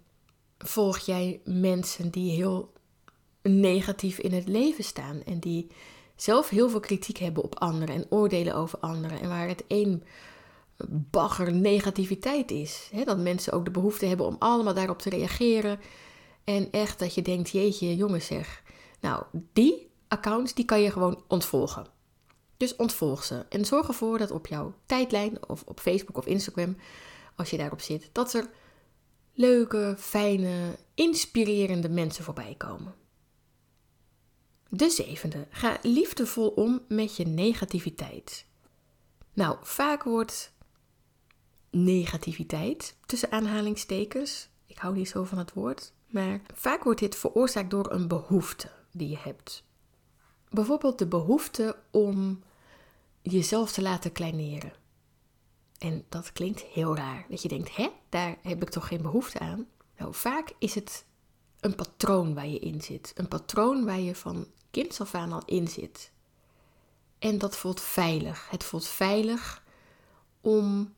volg 0.57 0.97
jij 0.97 1.41
mensen 1.45 2.09
die 2.09 2.31
heel 2.31 2.71
negatief 3.41 4.17
in 4.17 4.33
het 4.33 4.47
leven 4.47 4.83
staan 4.83 5.23
en 5.23 5.39
die 5.39 5.67
zelf 6.15 6.49
heel 6.49 6.69
veel 6.69 6.79
kritiek 6.79 7.17
hebben 7.17 7.43
op 7.43 7.59
anderen 7.59 7.95
en 7.95 8.05
oordelen 8.09 8.55
over 8.55 8.79
anderen 8.79 9.21
en 9.21 9.29
waar 9.29 9.47
het 9.47 9.63
één 9.67 10.03
bagger 10.87 11.53
negativiteit 11.53 12.51
is. 12.51 12.89
dat 13.05 13.17
mensen 13.17 13.53
ook 13.53 13.65
de 13.65 13.71
behoefte 13.71 14.05
hebben 14.05 14.25
om 14.25 14.35
allemaal 14.39 14.73
daarop 14.73 14.99
te 14.99 15.09
reageren. 15.09 15.79
En 16.43 16.71
echt 16.71 16.99
dat 16.99 17.13
je 17.13 17.21
denkt, 17.21 17.49
jeetje, 17.49 17.95
jongens 17.95 18.25
zeg. 18.25 18.63
Nou, 18.99 19.23
die 19.53 19.89
accounts, 20.13 20.53
die 20.53 20.65
kan 20.65 20.81
je 20.81 20.91
gewoon 20.91 21.23
ontvolgen. 21.27 21.87
Dus 22.57 22.75
ontvolg 22.75 23.23
ze. 23.23 23.45
En 23.49 23.65
zorg 23.65 23.87
ervoor 23.87 24.17
dat 24.17 24.31
op 24.31 24.47
jouw 24.47 24.73
tijdlijn 24.85 25.49
of 25.49 25.63
op 25.65 25.79
Facebook 25.79 26.17
of 26.17 26.25
Instagram, 26.25 26.77
als 27.35 27.49
je 27.49 27.57
daarop 27.57 27.81
zit, 27.81 28.09
dat 28.11 28.33
er 28.33 28.49
leuke, 29.33 29.95
fijne, 29.97 30.77
inspirerende 30.93 31.89
mensen 31.89 32.23
voorbij 32.23 32.55
komen. 32.57 32.95
De 34.69 34.89
zevende. 34.89 35.47
Ga 35.49 35.77
liefdevol 35.81 36.47
om 36.47 36.81
met 36.87 37.15
je 37.15 37.25
negativiteit. 37.25 38.45
Nou, 39.33 39.57
vaak 39.61 40.03
wordt 40.03 40.53
negativiteit, 41.69 42.97
tussen 43.05 43.31
aanhalingstekens, 43.31 44.49
ik 44.65 44.77
hou 44.77 44.95
niet 44.95 45.09
zo 45.09 45.23
van 45.23 45.37
het 45.37 45.53
woord, 45.53 45.93
maar 46.07 46.41
vaak 46.53 46.83
wordt 46.83 46.99
dit 46.99 47.15
veroorzaakt 47.15 47.69
door 47.69 47.91
een 47.91 48.07
behoefte 48.07 48.69
die 48.91 49.09
je 49.09 49.17
hebt. 49.17 49.63
Bijvoorbeeld 50.53 50.97
de 50.99 51.07
behoefte 51.07 51.75
om 51.91 52.43
jezelf 53.21 53.71
te 53.71 53.81
laten 53.81 54.11
kleineren. 54.11 54.73
En 55.77 56.05
dat 56.09 56.31
klinkt 56.31 56.61
heel 56.61 56.95
raar. 56.95 57.25
Dat 57.29 57.41
je 57.41 57.47
denkt, 57.47 57.75
hè, 57.75 57.89
daar 58.09 58.37
heb 58.41 58.61
ik 58.61 58.69
toch 58.69 58.87
geen 58.87 59.01
behoefte 59.01 59.39
aan? 59.39 59.67
Nou, 59.97 60.13
vaak 60.13 60.53
is 60.59 60.75
het 60.75 61.05
een 61.59 61.75
patroon 61.75 62.33
waar 62.33 62.47
je 62.47 62.59
in 62.59 62.81
zit. 62.81 63.11
Een 63.15 63.27
patroon 63.27 63.85
waar 63.85 63.99
je 63.99 64.15
van 64.15 64.47
kind 64.71 65.01
af 65.01 65.15
aan 65.15 65.31
al 65.31 65.41
in 65.45 65.67
zit. 65.67 66.11
En 67.19 67.37
dat 67.37 67.55
voelt 67.55 67.81
veilig. 67.81 68.49
Het 68.49 68.63
voelt 68.63 68.87
veilig 68.87 69.63
om 70.41 70.93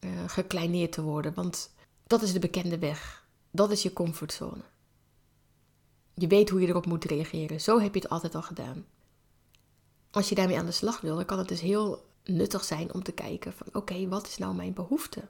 uh, 0.00 0.10
gekleineerd 0.26 0.92
te 0.92 1.02
worden. 1.02 1.34
Want 1.34 1.74
dat 2.06 2.22
is 2.22 2.32
de 2.32 2.38
bekende 2.38 2.78
weg. 2.78 3.26
Dat 3.50 3.70
is 3.70 3.82
je 3.82 3.92
comfortzone. 3.92 4.62
Je 6.18 6.26
weet 6.26 6.48
hoe 6.48 6.60
je 6.60 6.66
erop 6.66 6.86
moet 6.86 7.04
reageren. 7.04 7.60
Zo 7.60 7.80
heb 7.80 7.94
je 7.94 8.00
het 8.00 8.10
altijd 8.10 8.34
al 8.34 8.42
gedaan. 8.42 8.86
Als 10.10 10.28
je 10.28 10.34
daarmee 10.34 10.58
aan 10.58 10.66
de 10.66 10.72
slag 10.72 11.00
wil, 11.00 11.16
dan 11.16 11.24
kan 11.24 11.38
het 11.38 11.48
dus 11.48 11.60
heel 11.60 12.06
nuttig 12.24 12.64
zijn 12.64 12.94
om 12.94 13.02
te 13.02 13.12
kijken 13.12 13.52
van 13.52 13.66
oké, 13.72 14.08
wat 14.08 14.26
is 14.26 14.38
nou 14.38 14.54
mijn 14.54 14.72
behoefte? 14.72 15.28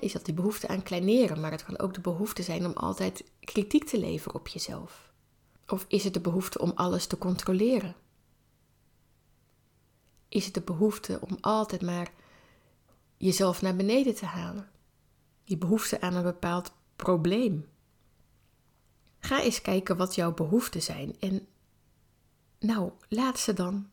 is 0.00 0.12
dat 0.12 0.24
die 0.24 0.34
behoefte 0.34 0.68
aan 0.68 0.82
kleineren, 0.82 1.40
maar 1.40 1.50
het 1.50 1.64
kan 1.64 1.78
ook 1.78 1.94
de 1.94 2.00
behoefte 2.00 2.42
zijn 2.42 2.66
om 2.66 2.72
altijd 2.72 3.24
kritiek 3.40 3.84
te 3.84 3.98
leveren 3.98 4.40
op 4.40 4.48
jezelf. 4.48 5.12
Of 5.66 5.84
is 5.88 6.04
het 6.04 6.14
de 6.14 6.20
behoefte 6.20 6.58
om 6.58 6.72
alles 6.74 7.06
te 7.06 7.18
controleren? 7.18 7.96
Is 10.28 10.44
het 10.44 10.54
de 10.54 10.60
behoefte 10.60 11.18
om 11.20 11.36
altijd 11.40 11.82
maar 11.82 12.12
jezelf 13.16 13.62
naar 13.62 13.76
beneden 13.76 14.14
te 14.14 14.26
halen? 14.26 14.70
Die 15.44 15.58
behoefte 15.58 16.00
aan 16.00 16.14
een 16.14 16.22
bepaald 16.22 16.72
probleem. 16.96 17.68
Ga 19.20 19.42
eens 19.42 19.60
kijken 19.60 19.96
wat 19.96 20.14
jouw 20.14 20.34
behoeften 20.34 20.82
zijn 20.82 21.16
en 21.20 21.46
nou, 22.58 22.92
laat 23.08 23.38
ze 23.38 23.52
dan 23.52 23.88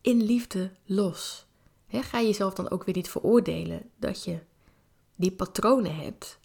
in 0.00 0.22
liefde 0.22 0.70
los. 0.84 1.46
ga 1.88 2.20
jezelf 2.20 2.54
dan 2.54 2.70
ook 2.70 2.84
weer 2.84 2.94
niet 2.94 3.10
veroordelen 3.10 3.90
dat 3.96 4.24
je 4.24 4.38
die 5.16 5.32
patronen 5.32 5.96
hebt. 5.96 6.38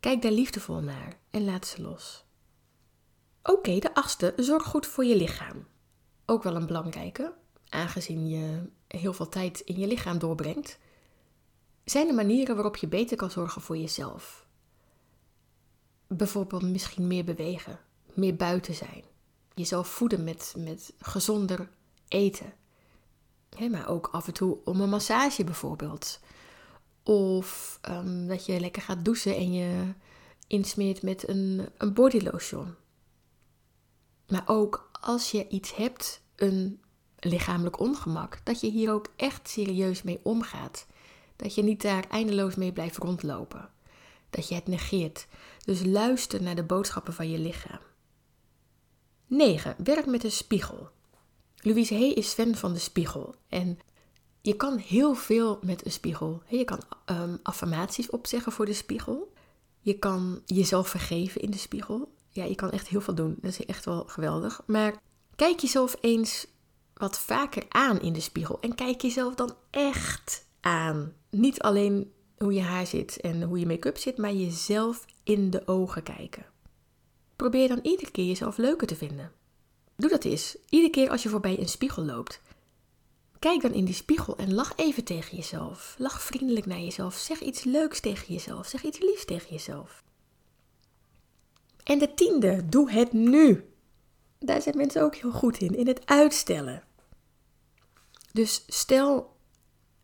Kijk 0.00 0.22
daar 0.22 0.32
liefdevol 0.32 0.80
naar 0.80 1.18
en 1.30 1.44
laat 1.44 1.66
ze 1.66 1.82
los. 1.82 2.24
Oké, 3.42 3.78
de 3.78 3.94
achtste, 3.94 4.32
zorg 4.36 4.62
goed 4.62 4.86
voor 4.86 5.04
je 5.04 5.16
lichaam. 5.16 5.66
Ook 6.26 6.42
wel 6.42 6.56
een 6.56 6.66
belangrijke, 6.66 7.34
aangezien 7.68 8.28
je 8.28 8.62
heel 8.86 9.12
veel 9.12 9.28
tijd 9.28 9.60
in 9.60 9.78
je 9.78 9.86
lichaam 9.86 10.18
doorbrengt. 10.18 10.78
Zijn 11.84 12.08
er 12.08 12.14
manieren 12.14 12.54
waarop 12.54 12.76
je 12.76 12.86
beter 12.86 13.16
kan 13.16 13.30
zorgen 13.30 13.62
voor 13.62 13.76
jezelf? 13.76 14.45
Bijvoorbeeld 16.08 16.62
misschien 16.62 17.06
meer 17.06 17.24
bewegen, 17.24 17.78
meer 18.14 18.36
buiten 18.36 18.74
zijn, 18.74 19.04
jezelf 19.54 19.88
voeden 19.88 20.24
met, 20.24 20.54
met 20.58 20.92
gezonder 20.98 21.68
eten. 22.08 22.52
maar 23.70 23.88
ook 23.88 24.08
af 24.12 24.26
en 24.26 24.32
toe 24.32 24.58
om 24.64 24.80
een 24.80 24.88
massage 24.88 25.44
bijvoorbeeld. 25.44 26.20
Of 27.02 27.78
um, 27.88 28.26
dat 28.26 28.46
je 28.46 28.60
lekker 28.60 28.82
gaat 28.82 29.04
douchen 29.04 29.36
en 29.36 29.52
je 29.52 29.92
insmeert 30.46 31.02
met 31.02 31.28
een, 31.28 31.68
een 31.78 31.92
bodylotion. 31.92 32.74
Maar 34.28 34.42
ook 34.46 34.90
als 35.00 35.30
je 35.30 35.48
iets 35.48 35.74
hebt, 35.74 36.20
een 36.36 36.80
lichamelijk 37.18 37.80
ongemak, 37.80 38.40
dat 38.44 38.60
je 38.60 38.70
hier 38.70 38.92
ook 38.92 39.12
echt 39.16 39.48
serieus 39.48 40.02
mee 40.02 40.20
omgaat. 40.22 40.86
Dat 41.36 41.54
je 41.54 41.62
niet 41.62 41.82
daar 41.82 42.04
eindeloos 42.10 42.54
mee 42.54 42.72
blijft 42.72 42.96
rondlopen. 42.96 43.70
Dat 44.30 44.48
je 44.48 44.54
het 44.54 44.66
negeert. 44.66 45.26
Dus 45.64 45.84
luister 45.84 46.42
naar 46.42 46.54
de 46.54 46.62
boodschappen 46.62 47.12
van 47.12 47.30
je 47.30 47.38
lichaam. 47.38 47.80
9. 49.26 49.74
Werk 49.84 50.06
met 50.06 50.24
een 50.24 50.32
spiegel. 50.32 50.88
Louise 51.56 51.94
Hay 51.94 52.08
is 52.08 52.32
fan 52.32 52.54
van 52.54 52.72
de 52.72 52.78
spiegel. 52.78 53.34
En 53.48 53.78
je 54.40 54.54
kan 54.54 54.78
heel 54.78 55.14
veel 55.14 55.58
met 55.62 55.84
een 55.84 55.92
spiegel. 55.92 56.42
Je 56.48 56.64
kan 56.64 56.82
um, 57.06 57.38
affirmaties 57.42 58.10
opzeggen 58.10 58.52
voor 58.52 58.66
de 58.66 58.72
spiegel. 58.72 59.32
Je 59.80 59.98
kan 59.98 60.42
jezelf 60.44 60.88
vergeven 60.88 61.40
in 61.40 61.50
de 61.50 61.58
spiegel. 61.58 62.12
Ja, 62.28 62.44
je 62.44 62.54
kan 62.54 62.70
echt 62.70 62.88
heel 62.88 63.00
veel 63.00 63.14
doen. 63.14 63.36
Dat 63.40 63.50
is 63.50 63.66
echt 63.66 63.84
wel 63.84 64.04
geweldig. 64.06 64.62
Maar 64.66 65.02
kijk 65.36 65.60
jezelf 65.60 65.96
eens 66.00 66.46
wat 66.94 67.18
vaker 67.18 67.64
aan 67.68 68.00
in 68.00 68.12
de 68.12 68.20
spiegel. 68.20 68.60
En 68.60 68.74
kijk 68.74 69.00
jezelf 69.00 69.34
dan 69.34 69.54
echt 69.70 70.46
aan. 70.60 71.12
Niet 71.30 71.60
alleen 71.60 72.12
hoe 72.38 72.52
je 72.52 72.60
haar 72.60 72.86
zit 72.86 73.20
en 73.20 73.42
hoe 73.42 73.58
je 73.58 73.66
make-up 73.66 73.96
zit, 73.96 74.16
maar 74.16 74.32
jezelf 74.32 75.04
in 75.22 75.50
de 75.50 75.66
ogen 75.66 76.02
kijken. 76.02 76.46
Probeer 77.36 77.68
dan 77.68 77.78
iedere 77.82 78.10
keer 78.10 78.26
jezelf 78.26 78.56
leuker 78.56 78.86
te 78.86 78.96
vinden. 78.96 79.32
Doe 79.96 80.10
dat 80.10 80.24
eens. 80.24 80.56
Iedere 80.68 80.90
keer 80.92 81.10
als 81.10 81.22
je 81.22 81.28
voorbij 81.28 81.58
een 81.58 81.68
spiegel 81.68 82.04
loopt. 82.04 82.40
Kijk 83.38 83.62
dan 83.62 83.72
in 83.72 83.84
die 83.84 83.94
spiegel 83.94 84.36
en 84.36 84.54
lach 84.54 84.72
even 84.76 85.04
tegen 85.04 85.36
jezelf. 85.36 85.94
Lach 85.98 86.22
vriendelijk 86.22 86.66
naar 86.66 86.80
jezelf. 86.80 87.14
Zeg 87.14 87.40
iets 87.40 87.64
leuks 87.64 88.00
tegen 88.00 88.34
jezelf. 88.34 88.66
Zeg 88.66 88.82
iets 88.82 88.98
liefs 88.98 89.24
tegen 89.24 89.50
jezelf. 89.50 90.04
En 91.82 91.98
de 91.98 92.14
tiende, 92.14 92.68
doe 92.68 92.90
het 92.90 93.12
nu. 93.12 93.70
Daar 94.38 94.62
zijn 94.62 94.76
mensen 94.76 95.02
ook 95.02 95.14
heel 95.14 95.30
goed 95.32 95.58
in, 95.58 95.76
in 95.76 95.86
het 95.86 96.06
uitstellen. 96.06 96.82
Dus 98.32 98.64
stel 98.66 99.35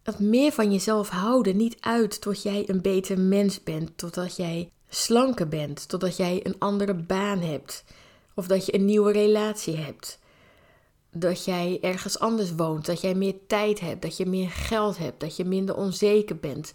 dat 0.02 0.18
meer 0.18 0.52
van 0.52 0.72
jezelf 0.72 1.08
houden 1.08 1.56
niet 1.56 1.76
uit 1.80 2.20
tot 2.20 2.42
jij 2.42 2.64
een 2.66 2.80
beter 2.80 3.20
mens 3.20 3.62
bent, 3.62 3.98
totdat 3.98 4.36
jij 4.36 4.70
slanker 4.88 5.48
bent, 5.48 5.88
totdat 5.88 6.16
jij 6.16 6.40
een 6.42 6.58
andere 6.58 6.94
baan 6.94 7.40
hebt 7.40 7.84
of 8.34 8.46
dat 8.46 8.66
je 8.66 8.74
een 8.74 8.84
nieuwe 8.84 9.12
relatie 9.12 9.76
hebt 9.76 10.20
dat 11.12 11.44
jij 11.44 11.78
ergens 11.80 12.18
anders 12.18 12.54
woont, 12.54 12.86
dat 12.86 13.00
jij 13.00 13.14
meer 13.14 13.34
tijd 13.46 13.80
hebt, 13.80 14.02
dat 14.02 14.16
je 14.16 14.26
meer 14.26 14.50
geld 14.50 14.98
hebt, 14.98 15.20
dat 15.20 15.36
je 15.36 15.44
minder 15.44 15.76
onzeker 15.76 16.36
bent, 16.36 16.74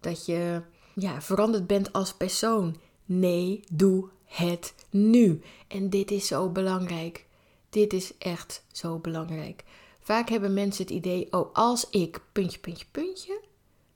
dat 0.00 0.26
je 0.26 0.62
ja, 0.94 1.20
veranderd 1.22 1.66
bent 1.66 1.92
als 1.92 2.14
persoon. 2.14 2.76
Nee, 3.04 3.60
doe 3.72 4.08
het 4.24 4.74
nu. 4.90 5.40
En 5.68 5.90
dit 5.90 6.10
is 6.10 6.26
zo 6.26 6.48
belangrijk. 6.48 7.26
Dit 7.70 7.92
is 7.92 8.12
echt 8.18 8.64
zo 8.72 8.98
belangrijk. 8.98 9.64
Vaak 10.00 10.28
hebben 10.28 10.54
mensen 10.54 10.84
het 10.84 10.92
idee: 10.92 11.32
oh, 11.32 11.54
als 11.54 11.90
ik 11.90 12.20
puntje, 12.32 12.58
puntje, 12.58 12.86
puntje, 12.90 13.40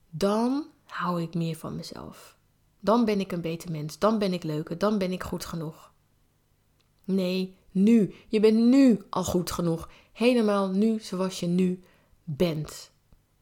dan 0.09 0.65
hou 0.85 1.21
ik 1.21 1.33
meer 1.33 1.55
van 1.55 1.75
mezelf. 1.75 2.37
Dan 2.79 3.05
ben 3.05 3.19
ik 3.19 3.31
een 3.31 3.41
beter 3.41 3.71
mens, 3.71 3.99
dan 3.99 4.19
ben 4.19 4.33
ik 4.33 4.43
leuker, 4.43 4.77
dan 4.77 4.97
ben 4.97 5.11
ik 5.11 5.23
goed 5.23 5.45
genoeg. 5.45 5.91
Nee, 7.03 7.55
nu. 7.71 8.13
Je 8.27 8.39
bent 8.39 8.57
nu 8.57 9.01
al 9.09 9.23
goed 9.23 9.51
genoeg. 9.51 9.89
Helemaal 10.11 10.69
nu 10.69 10.99
zoals 10.99 11.39
je 11.39 11.47
nu 11.47 11.83
bent. 12.23 12.91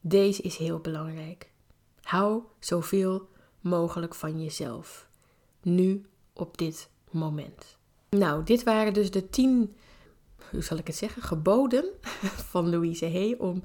Deze 0.02 0.42
is 0.42 0.58
heel 0.58 0.80
belangrijk. 0.80 1.52
Hou 2.02 2.42
zoveel 2.60 3.30
mogelijk 3.62 4.16
van 4.16 4.44
jezelf. 4.44 5.08
Nu 5.62 6.06
op 6.34 6.58
dit 6.58 6.90
moment. 7.12 7.78
Nou, 8.10 8.44
dit 8.44 8.64
waren 8.64 8.94
dus 8.94 9.12
de 9.12 9.30
tien, 9.30 9.76
hoe 10.54 10.64
zal 10.64 10.78
ik 10.78 10.88
het 10.88 10.96
zeggen, 10.96 11.22
geboden 11.22 11.86
van 12.52 12.70
Louise 12.70 13.06
Hay 13.06 13.36
om 13.38 13.64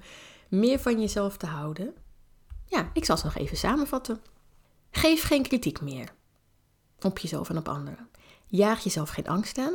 meer 0.48 0.78
van 0.78 1.00
jezelf 1.00 1.36
te 1.36 1.46
houden. 1.46 1.94
Ja, 2.66 2.90
ik 2.92 3.04
zal 3.04 3.16
ze 3.16 3.24
nog 3.24 3.36
even 3.36 3.56
samenvatten. 3.56 4.20
Geef 4.90 5.22
geen 5.22 5.42
kritiek 5.42 5.80
meer 5.80 6.12
op 7.00 7.18
jezelf 7.18 7.50
en 7.50 7.56
op 7.58 7.68
anderen. 7.68 8.08
Jaag 8.46 8.84
jezelf 8.84 9.08
geen 9.08 9.26
angst 9.26 9.58
aan. 9.58 9.74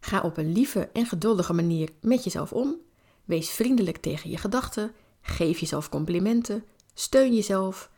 Ga 0.00 0.20
op 0.20 0.36
een 0.36 0.52
lieve 0.52 0.88
en 0.92 1.06
geduldige 1.06 1.52
manier 1.52 1.90
met 2.00 2.24
jezelf 2.24 2.52
om. 2.52 2.76
Wees 3.24 3.50
vriendelijk 3.50 3.96
tegen 3.96 4.30
je 4.30 4.36
gedachten. 4.36 4.92
Geef 5.20 5.58
jezelf 5.58 5.88
complimenten. 5.88 6.64
Steun 6.94 7.34
jezelf. 7.34 7.90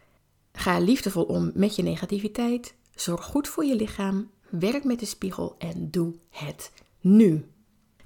Ga 0.52 0.78
liefdevol 0.78 1.24
om 1.24 1.50
met 1.54 1.76
je 1.76 1.82
negativiteit. 1.82 2.74
Zorg 2.94 3.24
goed 3.24 3.48
voor 3.48 3.64
je 3.64 3.76
lichaam. 3.76 4.30
Werk 4.48 4.84
met 4.84 5.00
de 5.00 5.06
spiegel 5.06 5.54
en 5.58 5.90
doe 5.90 6.14
het 6.30 6.72
nu. 7.00 7.46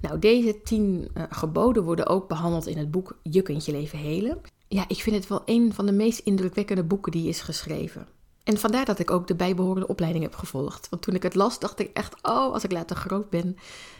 Nou, 0.03 0.19
deze 0.19 0.61
tien 0.63 1.07
uh, 1.17 1.23
geboden 1.29 1.83
worden 1.83 2.07
ook 2.07 2.27
behandeld 2.27 2.67
in 2.67 2.77
het 2.77 2.91
boek 2.91 3.19
Je 3.21 3.41
kunt 3.41 3.65
je 3.65 3.71
leven 3.71 3.99
helen. 3.99 4.41
Ja, 4.67 4.85
ik 4.87 5.01
vind 5.01 5.15
het 5.15 5.27
wel 5.27 5.41
een 5.45 5.73
van 5.73 5.85
de 5.85 5.91
meest 5.91 6.19
indrukwekkende 6.19 6.83
boeken 6.83 7.11
die 7.11 7.27
is 7.27 7.41
geschreven. 7.41 8.07
En 8.43 8.57
vandaar 8.57 8.85
dat 8.85 8.99
ik 8.99 9.11
ook 9.11 9.27
de 9.27 9.35
bijbehorende 9.35 9.87
opleiding 9.87 10.23
heb 10.23 10.35
gevolgd. 10.35 10.89
Want 10.89 11.01
toen 11.01 11.15
ik 11.15 11.23
het 11.23 11.35
las, 11.35 11.59
dacht 11.59 11.79
ik 11.79 11.89
echt: 11.93 12.15
oh, 12.21 12.53
als 12.53 12.63
ik 12.63 12.71
later 12.71 12.95
groot 12.95 13.29
ben, 13.29 13.57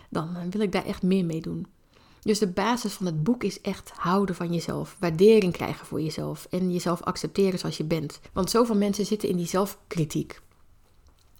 dan 0.10 0.36
wil 0.50 0.62
ik 0.62 0.72
daar 0.72 0.86
echt 0.86 1.04
meer 1.04 1.26
mee 1.26 1.42
doen. 1.42 1.68
Dus 2.22 2.40
de 2.40 2.48
basis 2.48 2.94
van 2.94 3.06
het 3.06 3.24
boek 3.24 3.44
is 3.44 3.62
echt 3.62 3.92
houden 3.96 4.36
van 4.36 4.54
jezelf, 4.54 4.98
waardering 5.00 5.54
krijgen 5.54 5.86
voor 5.86 6.02
jezelf 6.02 6.48
en 6.50 6.72
jezelf 6.72 7.02
accepteren 7.02 7.60
zoals 7.60 7.78
je 7.78 7.84
bent. 7.84 8.20
Want 8.34 8.50
zoveel 8.50 8.76
mensen 8.76 9.06
zitten 9.06 9.30
in 9.30 9.38
die 9.38 9.48
zelfkritiek. 9.48 10.42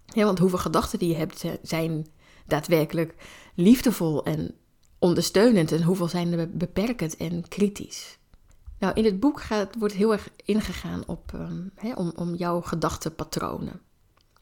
Ja, 0.06 0.26
want 0.26 0.40
hoeveel 0.40 0.60
gedachten 0.60 1.00
die 1.00 1.10
je 1.10 1.16
hebt 1.16 1.46
zijn 1.62 2.06
daadwerkelijk 2.46 3.16
liefdevol 3.56 4.26
en 4.26 4.56
ondersteunend 5.00 5.72
en 5.72 5.84
hoeveel 5.84 6.08
zijn 6.08 6.34
er 6.34 6.50
beperkend 6.50 7.18
en 7.18 7.48
kritisch. 7.48 8.18
Nou, 8.80 8.94
in 8.94 9.06
het 9.06 9.20
boek 9.20 9.42
gaat, 9.42 9.76
wordt 9.80 9.94
heel 9.94 10.12
erg 10.12 10.30
ingegaan 10.46 11.04
op, 11.08 11.32
um, 11.36 11.72
om, 11.96 12.12
om 12.16 12.36
jouw 12.36 12.62
gedachtenpatronen. 12.62 13.82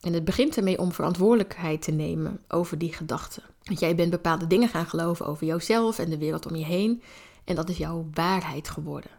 En 0.01 0.13
het 0.13 0.25
begint 0.25 0.57
ermee 0.57 0.79
om 0.79 0.91
verantwoordelijkheid 0.91 1.81
te 1.81 1.91
nemen 1.91 2.41
over 2.47 2.77
die 2.77 2.93
gedachten. 2.93 3.43
Want 3.63 3.79
jij 3.79 3.95
bent 3.95 4.09
bepaalde 4.09 4.47
dingen 4.47 4.69
gaan 4.69 4.85
geloven 4.85 5.25
over 5.25 5.47
jouzelf 5.47 5.99
en 5.99 6.09
de 6.09 6.17
wereld 6.17 6.45
om 6.45 6.55
je 6.55 6.65
heen. 6.65 7.01
En 7.43 7.55
dat 7.55 7.69
is 7.69 7.77
jouw 7.77 8.09
waarheid 8.13 8.69
geworden. 8.69 9.11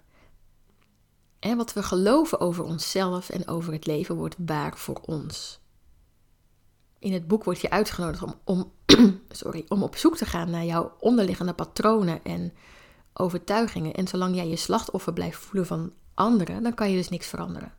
En 1.39 1.57
wat 1.57 1.73
we 1.73 1.83
geloven 1.83 2.41
over 2.41 2.65
onszelf 2.65 3.31
en 3.31 3.49
over 3.49 3.73
het 3.73 3.87
leven 3.87 4.17
wordt 4.17 4.37
waar 4.39 4.77
voor 4.77 5.01
ons. 5.07 5.61
In 7.03 7.13
het 7.13 7.27
boek 7.27 7.45
wordt 7.45 7.61
je 7.61 7.71
uitgenodigd 7.71 8.23
om, 8.23 8.35
om, 8.45 8.73
sorry, 9.29 9.65
om 9.69 9.83
op 9.83 9.97
zoek 9.97 10.17
te 10.17 10.27
gaan 10.27 10.51
naar 10.51 10.65
jouw 10.65 10.97
onderliggende 11.01 11.53
patronen 11.53 12.25
en 12.25 12.53
overtuigingen. 13.13 13.95
En 13.95 14.09
zolang 14.09 14.35
jij 14.35 14.49
je 14.49 14.57
slachtoffer 14.57 15.13
blijft 15.13 15.39
voelen 15.39 15.67
van 15.67 15.93
anderen, 16.15 16.63
dan 16.63 16.75
kan 16.75 16.91
je 16.91 16.97
dus 16.97 17.09
niks 17.09 17.27
veranderen. 17.27 17.73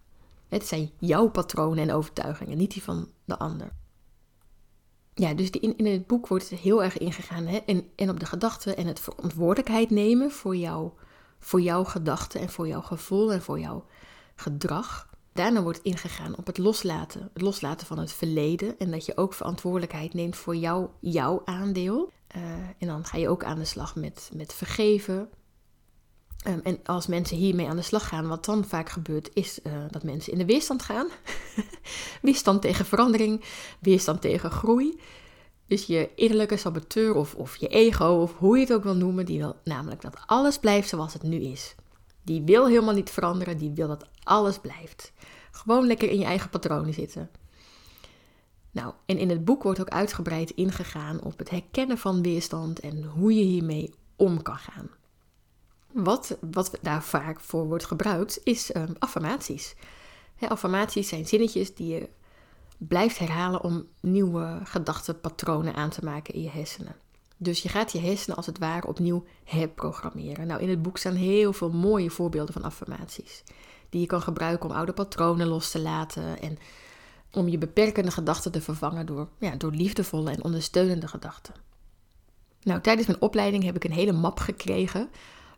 Het 0.48 0.68
zijn 0.68 0.92
jouw 0.98 1.30
patronen 1.30 1.90
en 1.90 1.96
overtuigingen, 1.96 2.58
niet 2.58 2.72
die 2.72 2.84
van 2.84 3.10
de 3.26 3.38
ander. 3.38 3.72
Ja, 5.14 5.34
dus 5.34 5.50
in, 5.50 5.78
in 5.78 5.86
het 5.86 6.08
boek 6.08 6.28
wordt 6.28 6.50
het 6.50 6.60
heel 6.60 6.84
erg 6.84 6.98
ingegaan 6.98 7.46
hè? 7.46 7.58
En, 7.58 7.88
en 7.96 8.10
op 8.10 8.20
de 8.20 8.26
gedachten 8.26 8.78
en 8.78 8.88
het 8.88 9.00
verantwoordelijkheid 9.00 9.90
nemen 9.90 10.32
voor, 10.32 10.56
jou, 10.56 10.92
voor 11.40 11.62
jouw 11.62 11.84
gedachten 11.84 12.42
en 12.42 12.50
voor 12.50 12.68
jouw 12.68 12.82
gevoel 12.82 13.34
en 13.34 13.42
voor 13.42 13.60
jouw 13.60 13.86
gedrag. 14.36 15.10
Daarna 15.34 15.62
wordt 15.62 15.82
ingegaan 15.82 16.38
op 16.38 16.46
het 16.46 16.58
loslaten, 16.58 17.30
het 17.34 17.42
loslaten 17.42 17.88
van 17.88 18.00
het 18.00 18.12
verleden 18.12 18.80
en 18.80 18.92
dat 18.92 19.06
je 19.06 19.18
ook 19.18 19.34
verantwoordelijkheid 19.34 20.14
neemt 20.14 20.36
voor 20.36 20.56
jou, 20.56 20.88
jouw 21.00 21.42
aandeel. 21.46 22.12
Uh, 22.36 22.44
en 22.78 22.88
dan 22.88 23.06
ga 23.06 23.18
je 23.18 23.30
ook 23.30 23.44
aan 23.44 23.60
de 23.60 23.66
slag 23.66 23.96
met, 23.96 24.30
met 24.34 24.54
vergeven, 24.54 25.30
Um, 26.48 26.60
en 26.64 26.80
als 26.84 27.08
mensen 27.08 27.38
hiermee 27.38 27.68
aan 27.68 27.76
de 27.76 27.82
slag 27.82 28.08
gaan, 28.08 28.28
wat 28.28 28.46
dan 28.46 28.66
vaak 28.66 28.90
gebeurt, 28.90 29.30
is 29.34 29.60
uh, 29.64 29.74
dat 29.90 30.04
mensen 30.04 30.32
in 30.32 30.38
de 30.38 30.46
weerstand 30.46 30.82
gaan. 30.82 31.08
weerstand 32.22 32.62
tegen 32.62 32.86
verandering, 32.86 33.44
weerstand 33.80 34.22
tegen 34.22 34.52
groei. 34.52 35.00
Dus 35.68 35.86
je 35.86 36.10
innerlijke 36.16 36.58
saboteur 36.58 37.16
of, 37.16 37.36
of 37.36 37.56
je 37.56 37.68
ego, 37.68 38.06
of 38.06 38.38
hoe 38.38 38.58
je 38.58 38.64
het 38.64 38.74
ook 38.74 38.84
wil 38.84 38.96
noemen, 38.96 39.26
die 39.26 39.40
wil 39.40 39.56
namelijk 39.64 40.02
dat 40.02 40.18
alles 40.26 40.58
blijft 40.58 40.90
zoals 40.90 41.14
het 41.14 41.24
nu 41.24 41.38
is. 41.38 41.76
Die 42.24 42.42
wil 42.42 42.68
helemaal 42.68 42.94
niet 42.94 43.10
veranderen, 43.10 43.58
die 43.58 43.72
wil 43.72 43.88
dat 43.88 44.08
alles 44.24 44.60
blijft. 44.60 45.12
Gewoon 45.52 45.88
lekker 45.88 46.10
in 46.10 46.20
je 46.20 46.26
eigen 46.26 46.50
patronen 46.50 46.94
zitten. 46.94 47.30
Nou, 48.72 48.94
en 49.06 49.18
in 49.18 49.30
het 49.30 49.46
boek 49.46 49.64
wordt 49.64 49.82
ook 49.82 49.90
uitgebreid 49.90 50.50
ingegaan 50.50 51.22
op 51.22 51.38
het 51.38 51.50
herkennen 51.50 51.98
van 51.98 52.22
weerstand 52.22 52.80
en 52.80 53.04
hoe 53.04 53.36
je 53.36 53.44
hiermee 53.44 53.94
om 54.16 54.42
kan 54.42 54.58
gaan. 54.58 54.90
Wat, 55.92 56.38
wat 56.52 56.78
daar 56.82 57.04
vaak 57.04 57.40
voor 57.40 57.66
wordt 57.68 57.86
gebruikt, 57.86 58.42
is 58.44 58.76
um, 58.76 58.94
affirmaties. 59.00 59.76
affirmaties 60.40 61.08
zijn 61.08 61.28
zinnetjes 61.28 61.76
die 61.76 61.88
je 61.88 62.10
blijft 62.78 63.18
herhalen 63.18 63.64
om 63.64 63.88
nieuwe 64.02 64.60
gedachtenpatronen 64.64 65.76
aan 65.76 65.90
te 65.90 66.04
maken 66.04 66.34
in 66.34 66.42
je 66.42 66.50
hersenen. 66.50 66.96
Dus 67.38 67.62
je 67.62 67.70
gaat 67.70 67.92
je 67.92 68.00
hersenen 68.00 68.38
als 68.38 68.46
het 68.46 68.58
ware 68.58 68.88
opnieuw 68.88 69.24
herprogrammeren. 69.44 70.48
Nou, 70.48 70.62
in 70.62 70.70
het 70.70 70.82
boek 70.82 70.98
staan 70.98 71.16
heel 71.16 71.54
veel 71.54 71.72
mooie 71.72 72.10
voorbeelden 72.10 72.54
van 72.54 72.64
affirmaties. 72.64 73.44
Die 73.94 74.02
je 74.02 74.08
kan 74.08 74.22
gebruiken 74.22 74.70
om 74.70 74.76
oude 74.76 74.94
patronen 74.94 75.48
los 75.48 75.72
te 75.72 75.82
laten 75.82 76.40
en 76.40 76.58
om 77.32 77.48
je 77.48 77.58
beperkende 77.58 78.12
gedachten 78.12 78.52
te 78.52 78.62
vervangen 78.62 79.06
door, 79.06 79.28
ja, 79.40 79.56
door 79.56 79.72
liefdevolle 79.72 80.32
en 80.32 80.44
ondersteunende 80.44 81.08
gedachten. 81.08 81.54
Nou, 82.64 82.82
tijdens 82.82 83.08
mijn 83.08 83.22
opleiding 83.22 83.64
heb 83.64 83.76
ik 83.76 83.84
een 83.84 83.92
hele 83.92 84.12
map 84.12 84.40
gekregen 84.40 85.10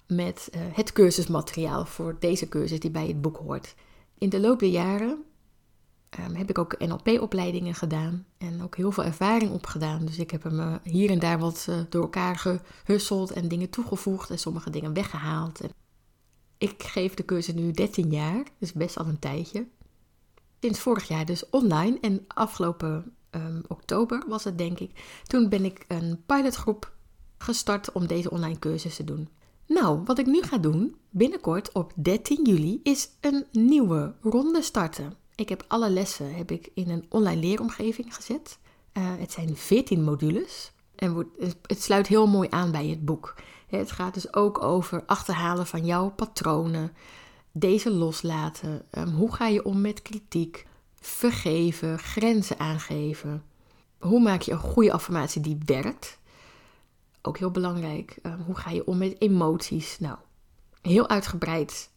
met 0.07 0.49
uh, 0.55 0.61
het 0.73 0.91
cursusmateriaal 0.91 1.85
voor 1.85 2.15
deze 2.19 2.49
cursus 2.49 2.79
die 2.79 2.91
bij 2.91 3.07
het 3.07 3.21
boek 3.21 3.37
hoort. 3.37 3.75
In 4.17 4.29
de 4.29 4.39
loop 4.39 4.59
der 4.59 4.69
jaren 4.69 5.23
um, 6.19 6.35
heb 6.35 6.49
ik 6.49 6.57
ook 6.57 6.79
NLP-opleidingen 6.79 7.75
gedaan 7.75 8.25
en 8.37 8.63
ook 8.63 8.75
heel 8.75 8.91
veel 8.91 9.03
ervaring 9.03 9.51
opgedaan. 9.51 10.05
Dus 10.05 10.17
ik 10.17 10.31
heb 10.31 10.43
hem 10.43 10.59
uh, 10.59 10.75
hier 10.83 11.09
en 11.09 11.19
daar 11.19 11.39
wat 11.39 11.67
uh, 11.69 11.75
door 11.89 12.01
elkaar 12.01 12.35
gehusseld 12.35 13.31
en 13.31 13.47
dingen 13.47 13.69
toegevoegd 13.69 14.29
en 14.29 14.39
sommige 14.39 14.69
dingen 14.69 14.93
weggehaald. 14.93 15.61
En 15.61 15.69
ik 16.57 16.83
geef 16.83 17.13
de 17.13 17.25
cursus 17.25 17.53
nu 17.53 17.71
13 17.71 18.11
jaar, 18.11 18.43
dus 18.59 18.73
best 18.73 18.97
al 18.97 19.05
een 19.05 19.19
tijdje. 19.19 19.67
Sinds 20.59 20.79
vorig 20.79 21.07
jaar 21.07 21.25
dus 21.25 21.49
online 21.49 21.97
en 22.01 22.25
afgelopen 22.27 23.13
um, 23.31 23.61
oktober 23.67 24.23
was 24.27 24.43
het 24.43 24.57
denk 24.57 24.79
ik. 24.79 25.21
Toen 25.23 25.49
ben 25.49 25.65
ik 25.65 25.85
een 25.87 26.23
pilotgroep 26.25 26.93
gestart 27.37 27.91
om 27.91 28.07
deze 28.07 28.31
online 28.31 28.59
cursus 28.59 28.95
te 28.95 29.03
doen. 29.03 29.29
Nou, 29.67 30.01
wat 30.05 30.17
ik 30.17 30.25
nu 30.25 30.41
ga 30.41 30.57
doen, 30.57 30.95
binnenkort 31.09 31.71
op 31.71 31.91
13 31.95 32.45
juli, 32.45 32.79
is 32.83 33.09
een 33.21 33.45
nieuwe 33.51 34.13
ronde 34.21 34.61
starten. 34.61 35.13
Ik 35.35 35.49
heb 35.49 35.65
alle 35.67 35.89
lessen 35.89 36.35
heb 36.35 36.51
ik 36.51 36.69
in 36.73 36.89
een 36.89 37.05
online 37.09 37.41
leeromgeving 37.41 38.15
gezet. 38.15 38.59
Uh, 38.93 39.03
het 39.17 39.31
zijn 39.31 39.55
14 39.55 40.03
modules 40.03 40.71
en 40.95 41.27
het 41.61 41.83
sluit 41.83 42.07
heel 42.07 42.27
mooi 42.27 42.47
aan 42.51 42.71
bij 42.71 42.87
het 42.87 43.05
boek. 43.05 43.35
Het 43.67 43.91
gaat 43.91 44.13
dus 44.13 44.33
ook 44.33 44.63
over 44.63 45.03
achterhalen 45.05 45.67
van 45.67 45.85
jouw 45.85 46.09
patronen, 46.09 46.93
deze 47.51 47.91
loslaten. 47.91 48.85
Um, 48.91 49.09
hoe 49.09 49.33
ga 49.35 49.47
je 49.47 49.65
om 49.65 49.81
met 49.81 50.01
kritiek? 50.01 50.67
Vergeven, 50.99 51.99
grenzen 51.99 52.59
aangeven. 52.59 53.43
Hoe 53.99 54.21
maak 54.21 54.41
je 54.41 54.51
een 54.51 54.57
goede 54.57 54.91
affirmatie 54.91 55.41
die 55.41 55.57
werkt? 55.65 56.19
ook 57.25 57.37
heel 57.37 57.51
belangrijk. 57.51 58.17
Ehm, 58.21 58.39
hoe 58.39 58.55
ga 58.55 58.69
je 58.69 58.87
om 58.87 58.97
met 58.97 59.15
emoties? 59.21 59.99
Nou, 59.99 60.17
heel 60.81 61.09
uitgebreid 61.09 61.89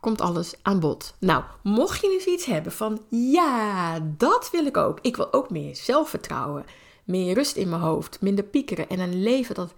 komt 0.00 0.20
alles 0.20 0.54
aan 0.62 0.80
bod. 0.80 1.14
Nou, 1.20 1.44
mocht 1.62 2.00
je 2.00 2.08
dus 2.08 2.34
iets 2.34 2.44
hebben 2.44 2.72
van 2.72 3.00
ja, 3.08 4.00
dat 4.00 4.48
wil 4.52 4.66
ik 4.66 4.76
ook. 4.76 4.98
Ik 5.02 5.16
wil 5.16 5.32
ook 5.32 5.50
meer 5.50 5.76
zelfvertrouwen, 5.76 6.64
meer 7.08 7.34
rust 7.34 7.56
in 7.56 7.68
mijn 7.68 7.82
hoofd, 7.82 8.20
minder 8.20 8.44
piekeren 8.44 8.88
en 8.88 9.00
een 9.00 9.22
leven 9.22 9.54
dat 9.54 9.74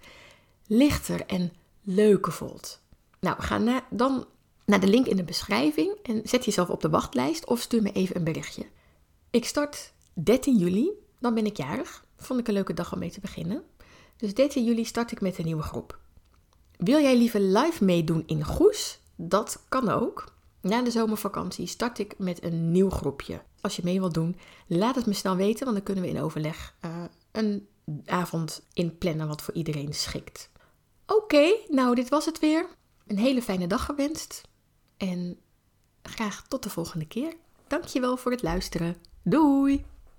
lichter 0.67 1.25
en 1.25 1.53
leuker 1.81 2.31
voelt. 2.31 2.79
Nou, 3.19 3.41
ga 3.41 3.83
dan 3.89 4.25
naar 4.65 4.79
de 4.79 4.87
link 4.87 5.05
in 5.05 5.15
de 5.15 5.23
beschrijving 5.23 5.95
en 6.03 6.21
zet 6.23 6.45
jezelf 6.45 6.69
op 6.69 6.81
de 6.81 6.89
wachtlijst 6.89 7.45
of 7.45 7.59
stuur 7.59 7.81
me 7.81 7.91
even 7.91 8.15
een 8.15 8.23
berichtje. 8.23 8.65
Ik 9.29 9.45
start 9.45 9.93
13 10.13 10.57
juli, 10.57 10.89
dan 11.19 11.33
ben 11.33 11.45
ik 11.45 11.57
jarig. 11.57 12.05
Vond 12.17 12.39
ik 12.39 12.47
een 12.47 12.53
leuke 12.53 12.73
dag 12.73 12.93
om 12.93 12.99
mee 12.99 13.11
te 13.11 13.19
beginnen. 13.19 13.63
Dus 14.17 14.33
13 14.33 14.63
juli 14.63 14.85
start 14.85 15.11
ik 15.11 15.21
met 15.21 15.37
een 15.37 15.45
nieuwe 15.45 15.61
groep. 15.61 15.99
Wil 16.77 17.01
jij 17.01 17.17
liever 17.17 17.39
live 17.39 17.83
meedoen 17.83 18.23
in 18.25 18.43
Goes? 18.43 18.99
Dat 19.15 19.63
kan 19.69 19.89
ook. 19.89 20.33
Na 20.61 20.81
de 20.81 20.91
zomervakantie 20.91 21.67
start 21.67 21.99
ik 21.99 22.13
met 22.17 22.43
een 22.43 22.71
nieuw 22.71 22.89
groepje. 22.89 23.41
Als 23.61 23.75
je 23.75 23.81
mee 23.83 23.99
wilt 23.99 24.13
doen, 24.13 24.37
laat 24.67 24.95
het 24.95 25.05
me 25.05 25.13
snel 25.13 25.35
weten, 25.35 25.63
want 25.63 25.75
dan 25.75 25.85
kunnen 25.85 26.03
we 26.03 26.09
in 26.09 26.21
overleg 26.21 26.75
uh, 26.85 27.03
een 27.31 27.67
avond 28.05 28.65
inplannen 28.73 29.27
wat 29.27 29.41
voor 29.41 29.53
iedereen 29.53 29.93
schikt. 29.93 30.49
Oké, 31.05 31.55
nou 31.67 31.95
dit 31.95 32.09
was 32.09 32.25
het 32.25 32.39
weer. 32.39 32.67
Een 33.07 33.17
hele 33.17 33.41
fijne 33.41 33.67
dag 33.67 33.85
gewenst. 33.85 34.41
En 34.97 35.39
graag 36.03 36.47
tot 36.47 36.63
de 36.63 36.69
volgende 36.69 37.07
keer. 37.07 37.33
Dankjewel 37.67 38.17
voor 38.17 38.31
het 38.31 38.41
luisteren. 38.41 38.95
Doei! 39.23 39.85